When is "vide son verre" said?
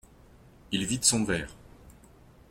0.87-1.55